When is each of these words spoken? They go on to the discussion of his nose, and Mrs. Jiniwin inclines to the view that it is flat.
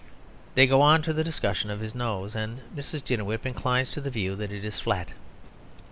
They 0.55 0.65
go 0.65 0.81
on 0.81 1.03
to 1.03 1.13
the 1.13 1.23
discussion 1.23 1.69
of 1.69 1.79
his 1.79 1.93
nose, 1.93 2.33
and 2.33 2.61
Mrs. 2.75 3.03
Jiniwin 3.05 3.45
inclines 3.45 3.91
to 3.91 4.01
the 4.01 4.09
view 4.09 4.35
that 4.35 4.51
it 4.51 4.65
is 4.65 4.79
flat. 4.79 5.13